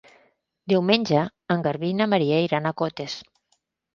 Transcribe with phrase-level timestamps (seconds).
[0.71, 1.25] Diumenge
[1.55, 3.19] en Garbí i na Maria iran a Cotes.